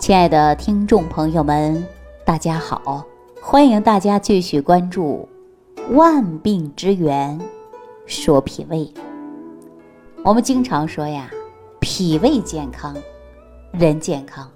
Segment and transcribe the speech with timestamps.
[0.00, 1.86] 亲爱的听众朋友们，
[2.24, 3.04] 大家好！
[3.38, 5.28] 欢迎大家继续关注
[5.94, 7.38] 《万病之源
[8.06, 8.78] 说脾胃》。
[10.24, 11.30] 我们经常说呀，
[11.80, 12.96] 脾胃健康，
[13.72, 14.50] 人健康。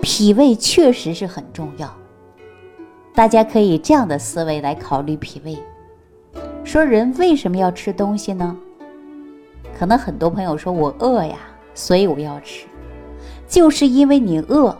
[0.00, 1.94] 脾胃确实是很重要。
[3.14, 5.58] 大家可以这样的思维来考虑脾胃：
[6.64, 8.56] 说人为什么要吃东西呢？
[9.78, 11.36] 可能很多朋友说我饿呀，
[11.74, 12.66] 所以我要吃。
[13.48, 14.76] 就是因为你饿，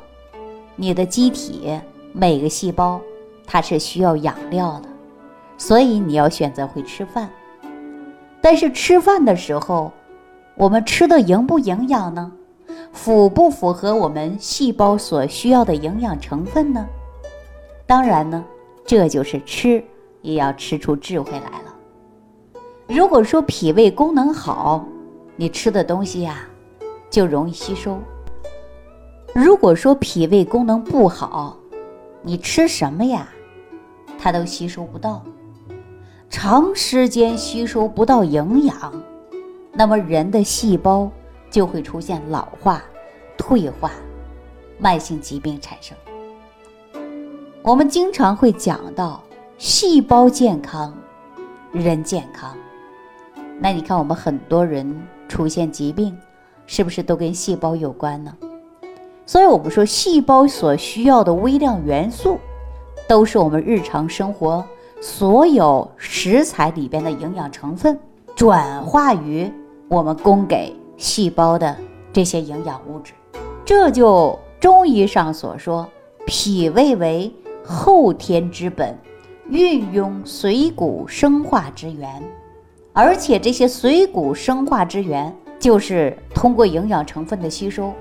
[0.75, 1.79] 你的机体
[2.13, 3.01] 每个细胞
[3.47, 4.89] 它是需要养料的，
[5.57, 7.31] 所以你要选择会吃饭。
[8.41, 9.93] 但是吃饭的时候，
[10.57, 12.33] 我们吃的营不营养呢？
[12.93, 16.87] 符不符合我们细胞所需要的营养成分呢？
[17.87, 18.45] 当然呢，
[18.85, 19.83] 这就是吃
[20.23, 21.75] 也要吃出智慧来了。
[22.89, 24.85] 如果说脾胃功能好，
[25.37, 26.49] 你吃的东西呀
[27.11, 27.99] 就容易吸收。
[29.39, 31.59] 如果说脾胃功能不好，
[32.23, 33.29] 你吃什么呀，
[34.19, 35.23] 它都吸收不到，
[36.31, 38.75] 长时间吸收不到营养，
[39.75, 41.11] 那么人的细胞
[41.51, 42.83] 就会出现老化、
[43.37, 43.93] 退化，
[44.79, 45.95] 慢性疾病产生。
[47.61, 49.23] 我们经常会讲到
[49.59, 50.97] 细胞健康，
[51.73, 52.57] 人健康。
[53.61, 56.17] 那你看，我们很多人出现疾病，
[56.67, 58.35] 是不是都跟细胞有关呢？
[59.29, 62.39] 所以，我们说，细胞所需要的微量元素，
[63.09, 64.65] 都是我们日常生活
[65.01, 67.99] 所有食材里边的营养成分，
[68.37, 69.53] 转化于
[69.89, 71.77] 我们供给细胞的
[72.13, 73.13] 这些营养物质。
[73.65, 75.89] 这就中医上所说，
[76.25, 78.97] 脾胃为后天之本，
[79.51, 82.23] 运用水谷生化之源，
[82.93, 87.93] 而且这些水谷生化之源，就是通过营养成分的吸收。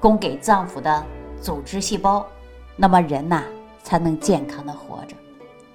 [0.00, 1.04] 供给脏腑的
[1.40, 2.26] 组织细胞，
[2.74, 3.44] 那么人呐
[3.82, 5.14] 才能健康的活着，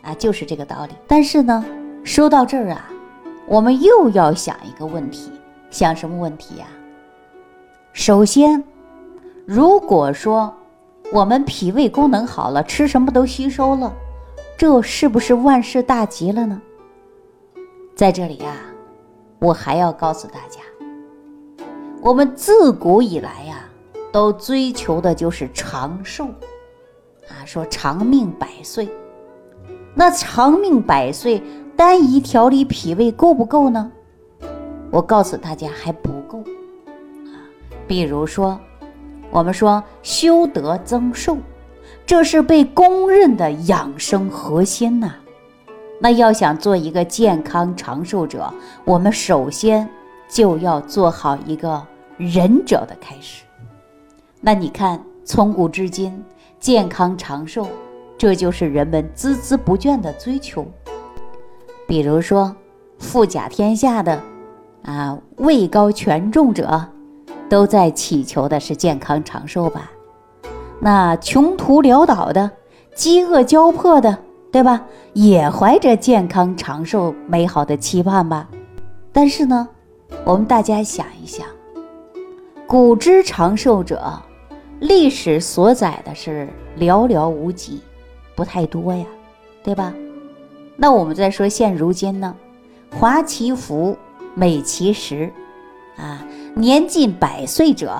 [0.01, 0.93] 啊，就是这个道理。
[1.07, 1.63] 但是呢，
[2.03, 2.89] 说到这儿啊，
[3.47, 5.31] 我们又要想一个问题，
[5.69, 6.65] 想什么问题呀？
[7.93, 8.63] 首先，
[9.45, 10.51] 如果说
[11.13, 13.93] 我们脾胃功能好了，吃什么都吸收了，
[14.57, 16.59] 这是不是万事大吉了呢？
[17.95, 18.55] 在这里呀，
[19.37, 20.61] 我还要告诉大家，
[22.01, 23.64] 我们自古以来呀。
[24.15, 26.27] 都追求的就是长寿，
[27.27, 28.87] 啊，说长命百岁。
[29.93, 31.43] 那长命百岁，
[31.75, 33.91] 单一调理脾胃够不够呢？
[34.89, 36.39] 我告诉大家还不够。
[37.25, 37.43] 啊，
[37.89, 38.57] 比如说，
[39.29, 41.37] 我们说修德增寿，
[42.05, 45.13] 这是被公认的养生核心呐。
[45.99, 48.49] 那要想做一个健康长寿者，
[48.85, 49.89] 我们首先
[50.29, 53.43] 就要做好一个仁者的开始。
[54.45, 56.23] 那你看，从古至今，
[56.59, 57.67] 健康长寿，
[58.15, 60.63] 这就是人们孜孜不倦的追求。
[61.87, 62.55] 比如说，
[62.99, 64.21] 富甲天下的，
[64.83, 66.79] 啊，位高权重者，
[67.49, 69.89] 都在祈求的是健康长寿吧？
[70.79, 72.51] 那穷途潦倒的、
[72.93, 74.15] 饥饿交迫的，
[74.51, 74.83] 对吧？
[75.13, 78.47] 也怀着健康长寿美好的期盼吧？
[79.11, 79.67] 但是呢，
[80.23, 81.47] 我们大家想一想，
[82.67, 84.21] 古之长寿者。
[84.85, 86.47] 历史所载的是
[86.77, 87.81] 寥寥无几，
[88.35, 89.03] 不太多呀，
[89.63, 89.91] 对吧？
[90.77, 92.35] 那我们再说现如今呢，
[92.91, 93.97] 华其福，
[94.35, 95.31] 美其实，
[95.97, 97.99] 啊，年近百岁者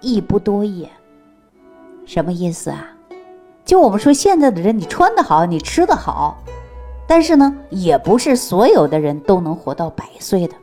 [0.00, 0.88] 亦不多也。
[2.06, 2.86] 什么意思啊？
[3.64, 6.38] 就我们说现在的人，你穿得好，你吃得好，
[7.08, 10.54] 但是呢，也不是所有的人都能活到百岁的，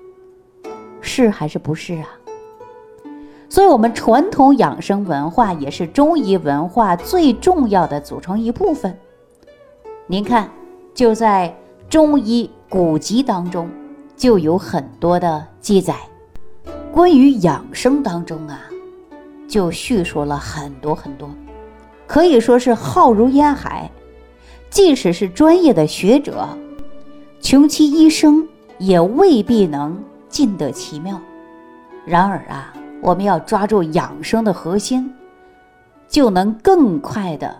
[1.01, 2.07] 是还是不是啊？
[3.49, 8.97] 所以，我们传统养生文化也是中医文化最重要的组成一部分。
[10.05, 10.49] 您看，
[10.93, 11.55] 就在
[11.89, 13.69] 中医古籍当中，
[14.17, 15.95] 就有很多的记载，
[16.91, 18.59] 关于养生当中啊，
[19.47, 21.29] 就叙述了很多很多，
[22.05, 23.89] 可以说是浩如烟海。
[24.69, 26.45] 即使是专业的学者，
[27.39, 28.45] 穷其一生
[28.77, 31.19] 也未必能尽得其妙。
[32.05, 32.73] 然而啊。
[33.01, 35.13] 我们要抓住养生的核心，
[36.07, 37.55] 就能更快的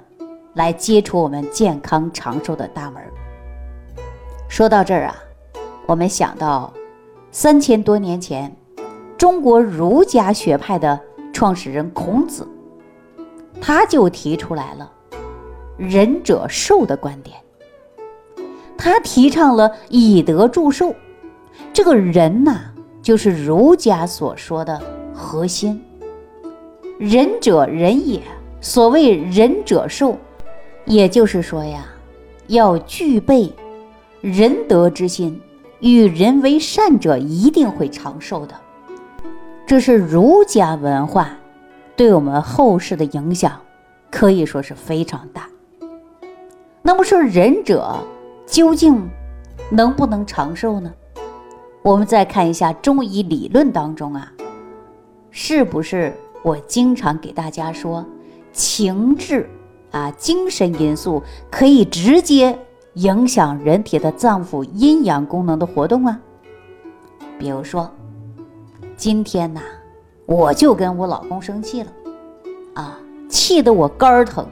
[0.54, 3.02] 来接触我们健康长寿的大门。
[4.50, 5.16] 说到这儿啊，
[5.86, 6.74] 我们想到
[7.32, 8.54] 三千多年前，
[9.18, 11.00] 中国儒家学派的
[11.32, 12.48] 创始人孔子，
[13.62, 14.92] 他就提出来了
[15.78, 17.38] “仁者寿”的观点。
[18.78, 20.94] 他提倡了以德助寿，
[21.74, 24.82] 这个人呐，就是儒家所说的。
[25.18, 25.84] 核心，
[27.00, 28.22] 仁者仁也，
[28.62, 30.16] 所谓仁者寿，
[30.86, 31.88] 也就是说呀，
[32.46, 33.52] 要具备
[34.22, 35.42] 仁德之心，
[35.80, 38.54] 与人为善者一定会长寿的。
[39.66, 41.36] 这是儒家文化
[41.96, 43.60] 对我们后世的影响，
[44.12, 45.50] 可以说是非常大。
[46.84, 47.98] 那么说仁者
[48.46, 49.10] 究竟
[49.72, 50.94] 能不能长寿呢？
[51.82, 54.32] 我们再看一下中医理论当中啊，
[55.40, 56.12] 是不是
[56.42, 58.04] 我经常给大家说，
[58.52, 59.48] 情志
[59.92, 62.58] 啊，精神因素可以直接
[62.96, 66.20] 影响人体的脏腑阴阳功能的活动啊？
[67.38, 67.88] 比如说，
[68.96, 69.62] 今天呐，
[70.26, 71.92] 我就跟我老公生气了，
[72.74, 72.98] 啊，
[73.30, 74.44] 气得我肝儿疼，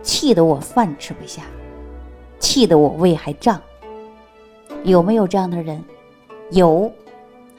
[0.00, 1.42] 气得我饭吃不下，
[2.38, 3.60] 气得我胃还胀，
[4.82, 5.84] 有没有这样的人？
[6.52, 6.90] 有，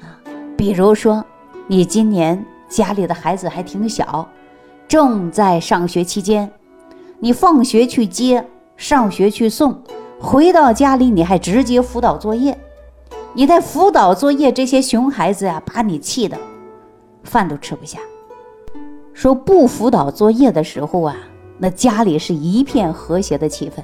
[0.01, 0.17] 啊，
[0.57, 1.23] 比如说，
[1.67, 4.27] 你今年家里的孩子还挺小，
[4.87, 6.51] 正在上学期间，
[7.19, 9.81] 你放学去接，上学去送，
[10.19, 12.57] 回到家里你还直接辅导作业，
[13.33, 16.37] 你在辅导作业，这些熊孩子呀，把你气的
[17.23, 17.99] 饭都吃不下。
[19.13, 21.15] 说不辅导作业的时候啊，
[21.57, 23.81] 那家里是一片和谐的气氛；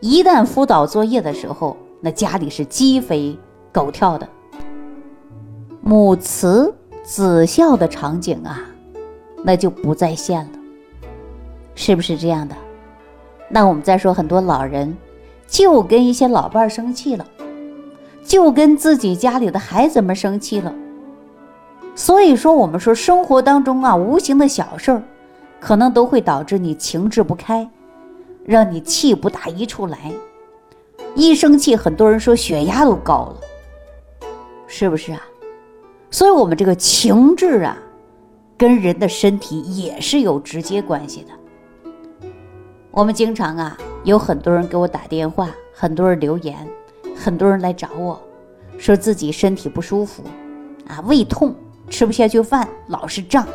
[0.00, 3.38] 一旦辅导作业的时候，那家里是鸡飞。
[3.70, 4.26] 狗跳的，
[5.82, 6.74] 母慈
[7.08, 8.60] 子孝的场景啊，
[9.42, 10.50] 那就不再现了，
[11.74, 12.54] 是不是这样的？
[13.48, 14.94] 那我们再说，很多老人
[15.46, 17.26] 就跟一些老伴儿生气了，
[18.22, 20.74] 就跟自己家里的孩子们生气了。
[21.94, 25.02] 所以说，我们说生活当中啊，无形的小事儿，
[25.58, 27.66] 可能都会导致你情志不开，
[28.44, 30.12] 让你气不打一处来。
[31.14, 33.40] 一生气，很多人说血压都高了。
[34.66, 35.22] 是不是啊？
[36.10, 37.76] 所以，我们这个情志啊，
[38.56, 42.28] 跟人的身体也是有直接关系的。
[42.90, 46.56] 我们经常啊，有很多人给我打电话，很多人留言，
[47.14, 48.20] 很多人来找我，
[48.78, 50.24] 说自己身体不舒服，
[50.88, 51.54] 啊，胃痛，
[51.90, 53.46] 吃不下去饭，老是胀，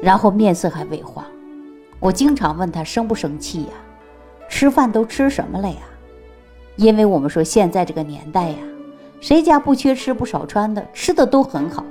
[0.00, 1.24] 然后面色还萎黄。
[2.00, 3.70] 我经常问他生不生气呀？
[4.48, 5.76] 吃饭都吃什么了呀？
[6.76, 8.56] 因为我们说现在这个年代呀。
[9.20, 11.84] 谁家不缺吃不少穿的，吃的都很好，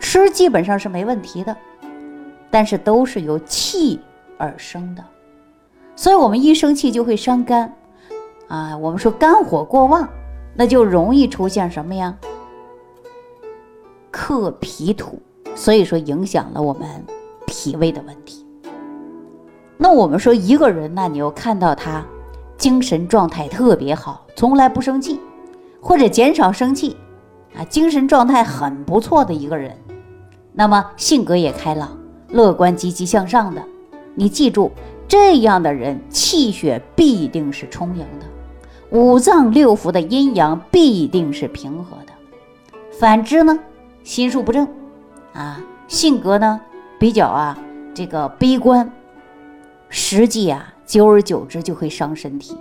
[0.00, 1.56] 吃基本上是没问题的，
[2.50, 4.00] 但是都是由气
[4.38, 5.04] 而生的，
[5.94, 7.72] 所以我们一生气就会伤肝，
[8.48, 10.08] 啊，我们说肝火过旺，
[10.54, 12.16] 那就容易出现什么呀？
[14.10, 15.20] 克脾土，
[15.54, 16.88] 所以说影响了我们
[17.46, 18.44] 脾胃的问题。
[19.76, 22.02] 那我们说一个人呢，你要看到他
[22.56, 25.20] 精神状态特别好，从来不生气。
[25.86, 26.96] 或者减少生气，
[27.56, 29.70] 啊，精神状态很不错的一个人，
[30.52, 31.96] 那么性格也开朗、
[32.28, 33.62] 乐观、积极向上的。
[34.16, 34.72] 你记住，
[35.06, 38.26] 这样的人气血必定是充盈的，
[38.98, 42.12] 五脏六腑的阴阳必定是平和的。
[42.98, 43.56] 反之呢，
[44.02, 44.66] 心术不正，
[45.34, 46.60] 啊，性格呢
[46.98, 47.56] 比较啊
[47.94, 48.90] 这个悲观，
[49.88, 52.58] 实际啊久而久之就会伤身体。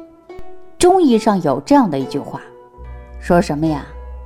[0.78, 2.40] 中医上有这样的一句话。
[3.20, 3.86] 说什么呀？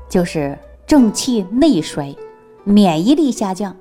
[0.10, 0.58] 就是
[0.88, 2.16] 正气内衰，
[2.64, 3.76] 免疫力下降，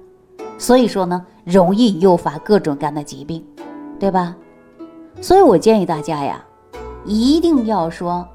[0.59, 3.43] 所以说呢，容易诱发各种各样的疾病，
[3.99, 4.37] 对吧？
[5.21, 6.45] 所以我建议大家呀，
[7.07, 8.29] 一定要说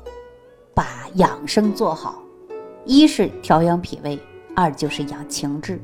[0.73, 2.21] 把养生做好，
[2.83, 4.19] 一是调养脾胃，
[4.55, 5.79] 二就是养情志，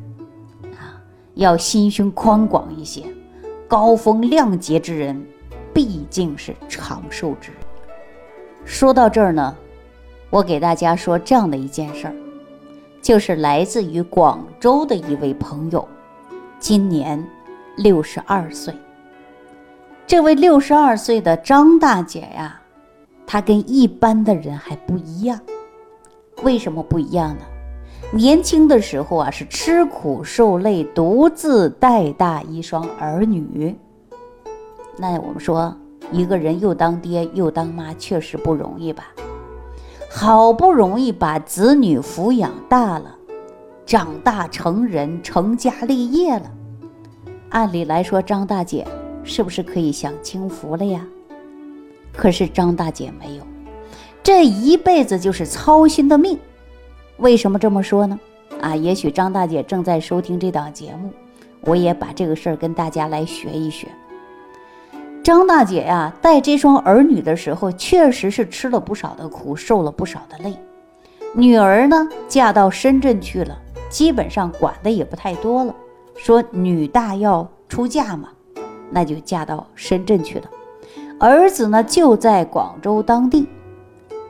[0.77, 0.97] 啊，
[1.35, 3.03] 要心胸宽广一些，
[3.67, 5.23] 高风亮节之人，
[5.71, 7.61] 毕竟是长寿之人。
[8.65, 9.55] 说到这儿呢。
[10.29, 12.13] 我给大家说这样的一件事儿，
[13.01, 15.87] 就是来自于广州的一位朋友，
[16.59, 17.25] 今年
[17.75, 18.73] 六十二岁。
[20.05, 22.61] 这位六十二岁的张大姐呀，
[23.25, 25.39] 她跟一般的人还不一样。
[26.43, 27.43] 为什么不一样呢？
[28.13, 33.75] 年轻的时候啊，是吃苦受累，独自带大一双儿女。
[34.95, 35.75] 那我们说，
[36.11, 39.05] 一个人又当爹又当妈，确实不容易吧？
[40.11, 43.15] 好不容易把子女抚养大了，
[43.85, 46.51] 长大成人，成家立业了。
[47.49, 48.85] 按理来说，张大姐
[49.23, 51.05] 是不是可以享清福了呀？
[52.11, 53.43] 可是张大姐没有，
[54.23, 56.37] 这一辈子就是操心的命。
[57.17, 58.19] 为什么这么说呢？
[58.61, 61.13] 啊，也许张大姐正在收听这档节目，
[61.61, 63.87] 我也把这个事儿跟大家来学一学。
[65.23, 70.55] 张大姐呀，带这双儿女的时候，确实是吃了不少的苦，受了不少的累。
[71.35, 73.55] 女儿呢，嫁到深圳去了，
[73.89, 75.75] 基本上管的也不太多了。
[76.15, 78.29] 说女大要出嫁嘛，
[78.89, 80.45] 那就嫁到深圳去了。
[81.19, 83.47] 儿子呢就在广州当地，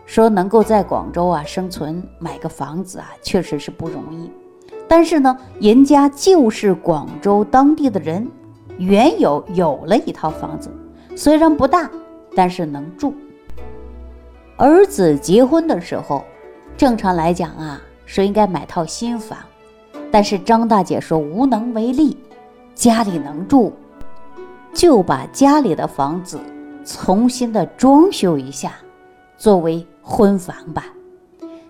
[0.05, 4.29] 说能够在广州啊生存，买个房子啊，确实是不容易。
[4.88, 8.27] 但是呢，人家就是广州当地的人，
[8.77, 10.69] 原有有了一套房子，
[11.16, 11.89] 虽然不大，
[12.36, 13.13] 但是能住。
[14.58, 16.24] 儿子结婚的时候，
[16.78, 19.38] 正常来讲啊，说应该买套新房，
[20.12, 22.18] 但是张大姐说无能为力，
[22.75, 23.74] 家里能住，
[24.74, 26.39] 就把家里的房子
[26.86, 28.74] 重新的装修一下，
[29.38, 30.86] 作为婚房吧。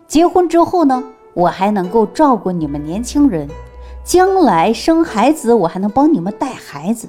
[0.08, 1.04] 结婚之后呢，
[1.34, 3.48] 我还能够照顾你们年轻人，
[4.04, 7.08] 将来生孩子，我还能帮你们带孩子。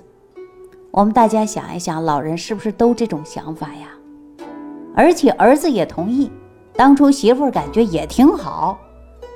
[0.92, 3.88] 我们大家想一想，老人是不是都这种想法呀？
[4.94, 6.30] 而且儿子也同意，
[6.74, 8.76] 当初媳妇儿感觉也挺好，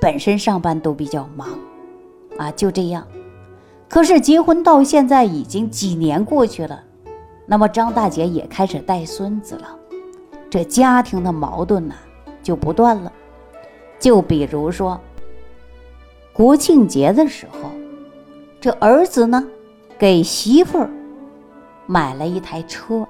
[0.01, 1.47] 本身上班都比较忙，
[2.37, 3.07] 啊，就这样。
[3.87, 6.83] 可是结婚到现在已经几年过去了，
[7.45, 9.79] 那么张大姐也开始带孙子了，
[10.49, 11.95] 这家庭的矛盾呢
[12.43, 13.11] 就不断了。
[13.97, 14.99] 就比如说
[16.33, 17.71] 国庆节的时候，
[18.59, 19.47] 这儿子呢
[19.97, 20.89] 给媳妇儿
[21.85, 23.07] 买了一台车。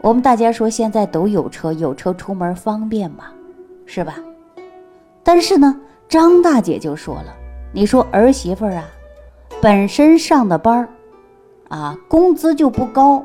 [0.00, 3.26] 我们大家说现在都有车，有车出门方便嘛，
[3.86, 4.16] 是吧？
[5.22, 7.34] 但是呢，张大姐就说了
[7.72, 8.84] ：“你说儿媳妇儿啊，
[9.60, 10.88] 本身上的班儿
[11.68, 13.24] 啊，工资就不高，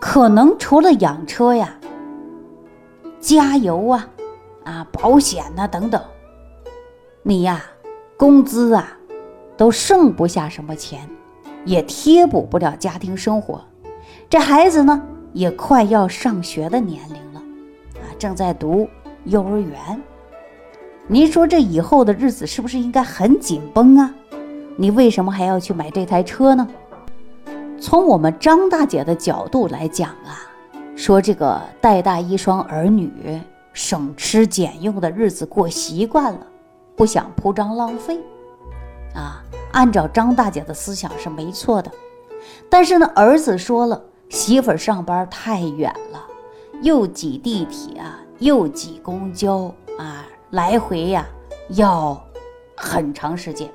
[0.00, 1.76] 可能除了养车呀、
[3.20, 4.08] 加油啊、
[4.64, 6.02] 啊保险呐等等，
[7.22, 7.62] 你呀，
[8.16, 8.96] 工资啊
[9.58, 11.06] 都剩不下什么钱，
[11.64, 13.60] 也贴补不了家庭生活。
[14.28, 15.02] 这孩子呢？”
[15.32, 17.40] 也快要上学的年龄了，
[17.94, 18.86] 啊，正在读
[19.24, 19.98] 幼儿园。
[21.06, 24.14] 您说这以后的日子是不是应该很紧绷啊？
[24.76, 26.68] 你为什么还要去买这台车呢？
[27.80, 30.44] 从我们张大姐的角度来讲啊，
[30.94, 33.40] 说这个带大一双儿女，
[33.72, 36.46] 省吃俭用的日子过习惯了，
[36.94, 38.20] 不想铺张浪费，
[39.14, 39.42] 啊，
[39.72, 41.90] 按照张大姐的思想是没错的。
[42.70, 44.00] 但是呢，儿子说了。
[44.28, 46.18] 媳妇儿上班太远了，
[46.80, 49.64] 又挤地铁啊，又挤公交
[49.98, 51.26] 啊，来回呀
[51.68, 52.18] 要
[52.74, 53.70] 很长时间，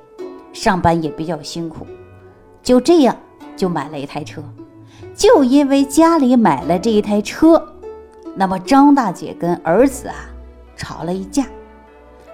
[0.52, 1.86] 上班也比较辛苦。
[2.60, 3.16] 就这样
[3.56, 4.42] 就买了一台车，
[5.14, 7.64] 就因为家里买了这一台车，
[8.34, 10.16] 那么张大姐跟儿子啊
[10.74, 11.46] 吵了一架，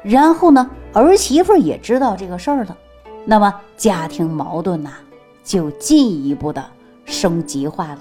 [0.03, 2.75] 然后呢儿媳妇也知道这个事儿了，
[3.25, 4.91] 那么家庭矛盾呐
[5.43, 6.65] 就进一步的
[7.05, 7.99] 升级化了。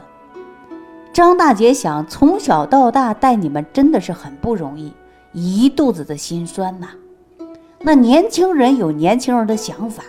[1.13, 4.91] 张大姐想，从小到大带你们真的是很不容易，
[5.31, 6.87] 一肚子的心酸呐。
[7.79, 10.03] 那年轻人有年轻人的想法，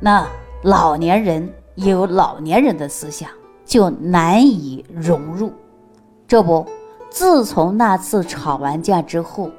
[0.00, 0.26] 那
[0.62, 3.30] 老年人也有老年人的思想，
[3.64, 5.52] 就难以融入。
[6.28, 6.66] 这不，
[7.08, 9.50] 自从那次吵完架之后，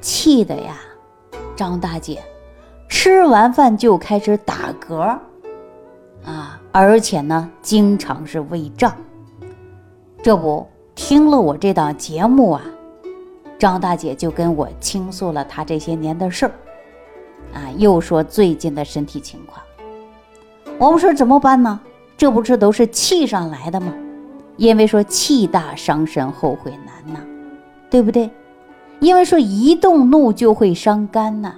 [0.00, 0.76] 气的呀，
[1.56, 2.22] 张大姐
[2.96, 5.18] 吃完饭就开始打嗝，
[6.24, 8.94] 啊，而且呢，经常是胃胀。
[10.22, 12.62] 这不听了我这档节目啊，
[13.58, 16.52] 张大姐就跟我倾诉了她这些年的事儿，
[17.52, 19.60] 啊，又说最近的身体情况。
[20.78, 21.80] 我们说怎么办呢？
[22.16, 23.92] 这不是都是气上来的吗？
[24.56, 27.18] 因为说气大伤身，后悔难呐，
[27.90, 28.30] 对不对？
[29.00, 31.56] 因为说一动怒就会伤肝呐，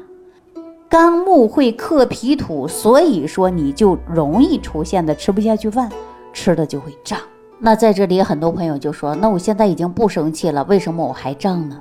[0.98, 5.92] 肝木会克脾土，所以说你就容易出现的吃不下去饭，
[6.32, 7.18] 吃的就会胀。
[7.58, 11.78] 那在这里，很多朋友就说：“那我现在已经不生气了，为什么我还胀呢？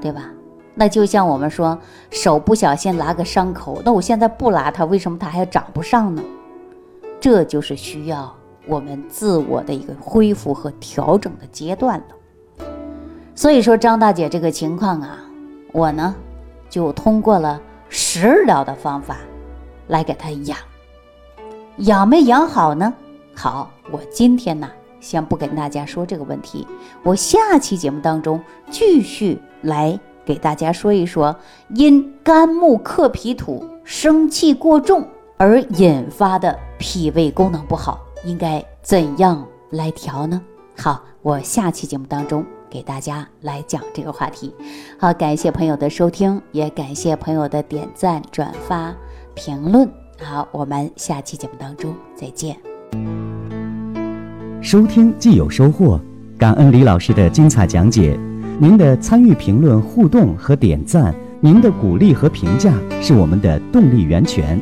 [0.00, 0.30] 对吧？
[0.74, 1.78] 那就像我们说，
[2.08, 6.22] 手不小心拉个伤口，那我现在不拉它，为什么它还长不上呢？
[7.20, 8.34] 这就是需要
[8.66, 12.66] 我们自我的一个恢复和调整的阶段了。
[13.34, 15.18] 所以说，张大姐这个情况啊，
[15.72, 16.14] 我呢
[16.70, 19.18] 就通过了食疗的方法
[19.88, 20.56] 来给它养，
[21.76, 22.94] 养没养好呢？
[23.34, 24.70] 好，我今天呢。
[25.00, 26.66] 先不跟大家说这个问题，
[27.02, 28.38] 我下期节目当中
[28.70, 31.34] 继续来给大家说一说，
[31.74, 40.42] 因肝木克脾土，生气过重而引发的脾胃功能不好，应该怎样来调呢？
[40.76, 44.54] 好，我下期节目当中给大家来讲这个话题。
[44.98, 48.94] 好，感谢朋友的收听，也感谢朋友的点赞、转发、
[49.34, 49.90] 评论。
[50.22, 52.56] 好，我们下期节目当中再见。
[54.62, 55.98] 收听既有收获，
[56.38, 58.18] 感恩李老师的精彩讲解。
[58.58, 64.60] 您的参与、评论、互动和点赞，您的鼓励和评价是我们的动力源泉。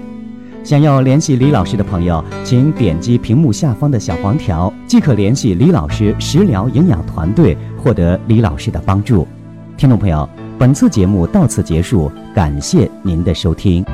[0.62, 9.28] 想要联系李老师的朋友，请点击屏幕下方的小黄条，即可联系李老师食疗营养团队，获得李老师的帮助。
[9.76, 10.26] 听众朋友，
[10.58, 13.84] 本次节目到此结束，感谢您的收听。